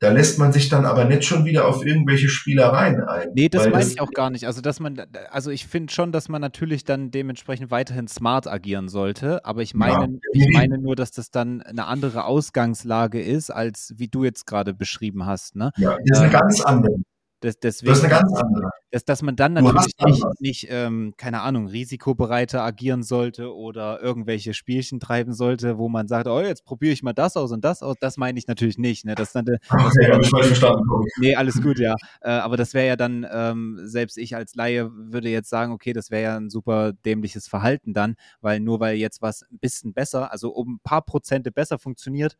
[0.01, 3.31] Da lässt man sich dann aber nicht schon wieder auf irgendwelche Spielereien ein.
[3.35, 4.47] Nee, das meine ich auch gar nicht.
[4.47, 8.89] Also, dass man, also ich finde schon, dass man natürlich dann dementsprechend weiterhin smart agieren
[8.89, 9.45] sollte.
[9.45, 10.19] Aber ich meine, ja.
[10.33, 14.73] ich meine nur, dass das dann eine andere Ausgangslage ist, als wie du jetzt gerade
[14.73, 15.57] beschrieben hast.
[15.57, 15.73] Ne?
[15.77, 16.97] Ja, das ist eine ähm, ganz andere.
[17.41, 18.71] Das, deswegen, das ist eine ganz andere.
[18.91, 24.55] Dass, dass man dann natürlich nicht, nicht ähm, keine Ahnung, risikobereiter agieren sollte oder irgendwelche
[24.55, 27.83] Spielchen treiben sollte, wo man sagt, oh, jetzt probiere ich mal das aus und das
[27.83, 27.97] aus.
[28.01, 29.05] Das meine ich natürlich nicht.
[29.05, 29.15] Ne?
[29.15, 30.85] Das dann, das okay, habe ich falsch verstanden.
[31.21, 31.95] Nee, alles gut, ja.
[32.23, 35.93] Äh, aber das wäre ja dann, ähm, selbst ich als Laie würde jetzt sagen, okay,
[35.93, 39.93] das wäre ja ein super dämliches Verhalten dann, weil nur weil jetzt was ein bisschen
[39.93, 42.37] besser, also um ein paar Prozente besser funktioniert,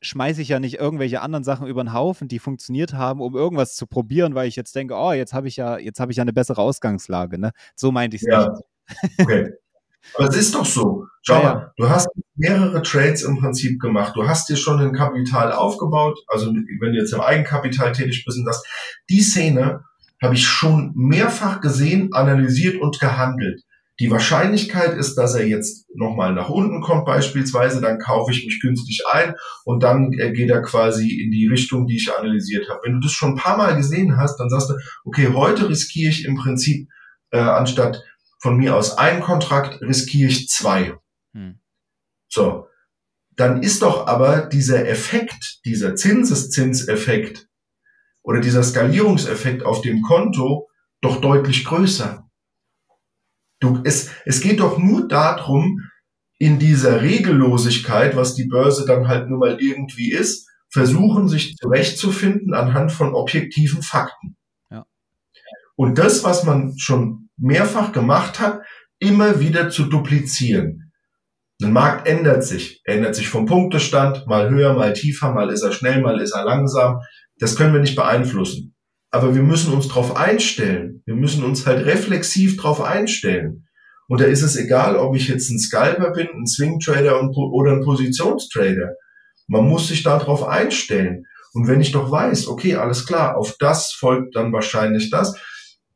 [0.00, 3.74] schmeiße ich ja nicht irgendwelche anderen Sachen über den Haufen, die funktioniert haben, um irgendwas
[3.74, 6.22] zu probieren, weil ich jetzt denke, oh, jetzt habe ich ja, jetzt habe ich ja
[6.22, 7.38] eine bessere Ausgangslage.
[7.38, 7.52] Ne?
[7.74, 8.48] So meinte ich es ja.
[8.48, 8.62] nicht.
[9.20, 9.52] Okay.
[10.14, 11.06] Aber es ist doch so.
[11.22, 14.16] Schau ja, mal, du hast mehrere Trades im Prinzip gemacht.
[14.16, 16.18] Du hast dir schon ein Kapital aufgebaut.
[16.26, 18.64] Also wenn du jetzt im Eigenkapital tätig bist und das,
[19.10, 19.84] die Szene
[20.22, 23.62] habe ich schon mehrfach gesehen, analysiert und gehandelt.
[24.00, 28.58] Die Wahrscheinlichkeit ist, dass er jetzt nochmal nach unten kommt beispielsweise, dann kaufe ich mich
[28.58, 29.34] günstig ein
[29.66, 32.80] und dann äh, geht er quasi in die Richtung, die ich analysiert habe.
[32.82, 36.08] Wenn du das schon ein paar Mal gesehen hast, dann sagst du, okay, heute riskiere
[36.08, 36.88] ich im Prinzip
[37.30, 38.02] äh, anstatt
[38.38, 40.94] von mir aus ein Kontrakt, riskiere ich zwei.
[41.34, 41.60] Hm.
[42.26, 42.68] So,
[43.36, 47.48] dann ist doch aber dieser Effekt, dieser Zinseszinseffekt
[48.22, 50.68] oder dieser Skalierungseffekt auf dem Konto
[51.02, 52.29] doch deutlich größer.
[53.60, 55.80] Du, es, es geht doch nur darum,
[56.38, 62.54] in dieser Regellosigkeit, was die Börse dann halt nur mal irgendwie ist, versuchen sich zurechtzufinden
[62.54, 64.36] anhand von objektiven Fakten.
[64.70, 64.86] Ja.
[65.76, 68.62] Und das, was man schon mehrfach gemacht hat,
[68.98, 70.92] immer wieder zu duplizieren.
[71.62, 75.72] Ein Markt ändert sich, ändert sich vom Punktestand, mal höher, mal tiefer, mal ist er
[75.72, 77.00] schnell, mal ist er langsam.
[77.36, 78.74] Das können wir nicht beeinflussen.
[79.10, 81.02] Aber wir müssen uns darauf einstellen.
[81.04, 83.66] Wir müssen uns halt reflexiv darauf einstellen.
[84.08, 87.72] Und da ist es egal, ob ich jetzt ein Scalper bin, ein Swing Trader oder
[87.72, 88.94] ein Positionstrader.
[89.46, 91.26] Man muss sich darauf einstellen.
[91.52, 95.36] Und wenn ich doch weiß, okay, alles klar, auf das folgt dann wahrscheinlich das,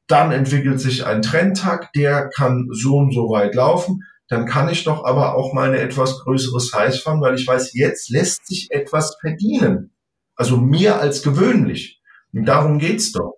[0.06, 4.84] dann entwickelt sich ein Trendtag, der kann so und so weit laufen, dann kann ich
[4.84, 8.68] doch aber auch mal eine etwas größere Size fahren, weil ich weiß, jetzt lässt sich
[8.70, 9.92] etwas verdienen.
[10.34, 12.00] Also mehr als gewöhnlich.
[12.34, 13.34] Und darum geht's doch.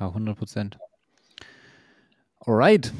[0.00, 0.78] Ja, 100 Prozent.
[2.40, 2.92] Alright,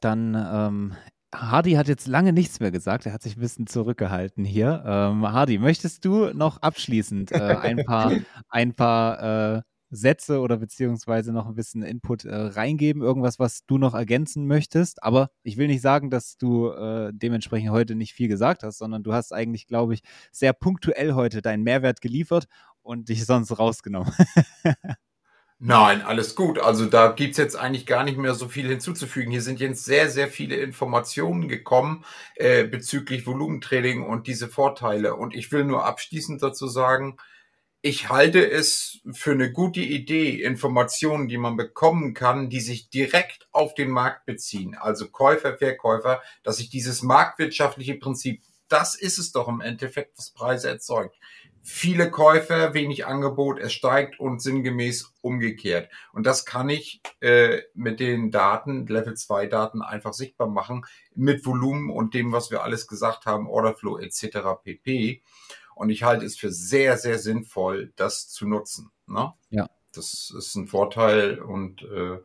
[0.00, 0.94] dann ähm,
[1.34, 3.06] Hardy hat jetzt lange nichts mehr gesagt.
[3.06, 4.82] Er hat sich ein bisschen zurückgehalten hier.
[4.86, 8.12] Ähm, Hardy, möchtest du noch abschließend äh, ein paar,
[8.48, 13.02] ein paar äh, Sätze oder beziehungsweise noch ein bisschen Input äh, reingeben?
[13.02, 15.02] Irgendwas, was du noch ergänzen möchtest?
[15.02, 19.02] Aber ich will nicht sagen, dass du äh, dementsprechend heute nicht viel gesagt hast, sondern
[19.02, 22.46] du hast eigentlich, glaube ich, sehr punktuell heute deinen Mehrwert geliefert
[22.84, 24.12] und dich sonst rausgenommen.
[25.58, 26.58] Nein, alles gut.
[26.58, 29.30] Also da gibt's jetzt eigentlich gar nicht mehr so viel hinzuzufügen.
[29.30, 32.04] Hier sind jetzt sehr, sehr viele Informationen gekommen
[32.36, 35.14] äh, bezüglich Volumentraining und diese Vorteile.
[35.16, 37.16] Und ich will nur abschließend dazu sagen,
[37.80, 43.46] ich halte es für eine gute Idee, Informationen, die man bekommen kann, die sich direkt
[43.52, 49.32] auf den Markt beziehen, also Käufer, Verkäufer, dass sich dieses marktwirtschaftliche Prinzip, das ist es
[49.32, 51.18] doch im Endeffekt, was Preise erzeugt
[51.66, 55.90] viele Käufer, wenig Angebot, es steigt und sinngemäß umgekehrt.
[56.12, 60.84] Und das kann ich äh, mit den Daten, Level 2 Daten einfach sichtbar machen,
[61.14, 64.62] mit Volumen und dem, was wir alles gesagt haben, Orderflow etc.
[64.62, 65.22] pp.
[65.74, 68.90] Und ich halte es für sehr, sehr sinnvoll, das zu nutzen.
[69.06, 69.32] Ne?
[69.48, 69.70] Ja.
[69.92, 72.18] Das ist ein Vorteil und äh,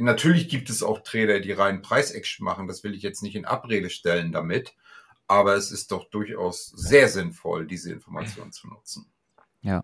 [0.00, 2.68] natürlich gibt es auch Trader, die rein Preisaction machen.
[2.68, 4.74] Das will ich jetzt nicht in Abrede stellen damit
[5.26, 9.12] aber es ist doch durchaus sehr sinnvoll, diese Informationen zu nutzen.
[9.60, 9.82] Ja,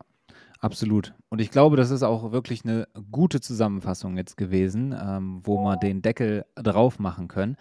[0.60, 1.14] absolut.
[1.28, 5.76] Und ich glaube, das ist auch wirklich eine gute Zusammenfassung jetzt gewesen, ähm, wo wir
[5.76, 7.56] den Deckel drauf machen können.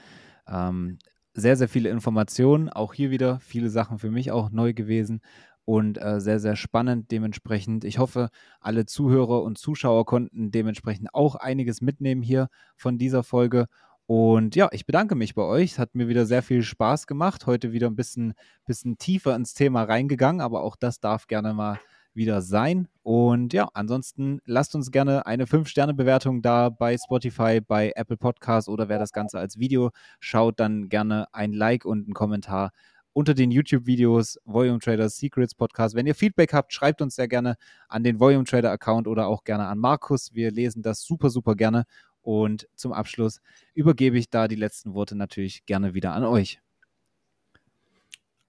[0.47, 0.97] Ähm,
[1.33, 5.21] sehr, sehr viele Informationen, auch hier wieder viele Sachen für mich auch neu gewesen
[5.65, 7.83] und äh, sehr, sehr spannend dementsprechend.
[7.83, 8.29] Ich hoffe,
[8.61, 12.47] alle Zuhörer und Zuschauer konnten dementsprechend auch einiges mitnehmen hier
[12.77, 13.67] von dieser Folge
[14.07, 15.73] und ja, ich bedanke mich bei euch.
[15.73, 17.45] Es hat mir wieder sehr viel Spaß gemacht.
[17.45, 18.33] Heute wieder ein bisschen,
[18.65, 21.77] bisschen tiefer ins Thema reingegangen, aber auch das darf gerne mal
[22.13, 22.87] wieder sein.
[23.03, 28.87] Und ja, ansonsten lasst uns gerne eine 5-Sterne-Bewertung da bei Spotify, bei Apple Podcasts oder
[28.87, 29.91] wer das Ganze als Video
[30.21, 32.71] schaut, dann gerne ein Like und einen Kommentar
[33.11, 35.95] unter den YouTube-Videos Volume Traders Secrets Podcast.
[35.95, 37.55] Wenn ihr Feedback habt, schreibt uns sehr gerne
[37.89, 40.33] an den Volume Trader Account oder auch gerne an Markus.
[40.33, 41.85] Wir lesen das super, super gerne
[42.27, 43.39] und zum Abschluss
[43.73, 46.59] übergebe ich da die letzten Worte natürlich gerne wieder an euch.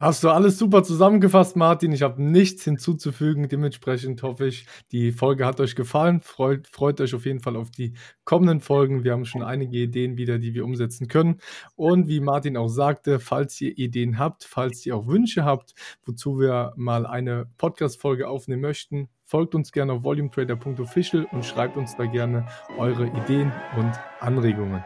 [0.01, 1.91] Hast du alles super zusammengefasst, Martin.
[1.91, 3.49] Ich habe nichts hinzuzufügen.
[3.49, 6.21] Dementsprechend hoffe ich, die Folge hat euch gefallen.
[6.21, 7.95] Freut, freut euch auf jeden Fall auf die
[8.25, 9.03] kommenden Folgen.
[9.03, 11.41] Wir haben schon einige Ideen wieder, die wir umsetzen können.
[11.75, 15.75] Und wie Martin auch sagte, falls ihr Ideen habt, falls ihr auch Wünsche habt,
[16.05, 21.95] wozu wir mal eine Podcast-Folge aufnehmen möchten, Folgt uns gerne auf volumetrader.official und schreibt uns
[21.97, 22.47] da gerne
[22.79, 24.83] eure Ideen und Anregungen.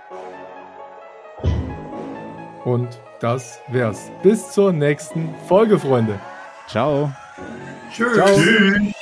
[2.64, 4.10] Und das wär's.
[4.22, 6.18] Bis zur nächsten Folge, Freunde.
[6.68, 7.12] Ciao.
[7.90, 8.14] Tschüss.
[8.14, 8.40] Ciao.
[8.40, 8.94] Tschüss.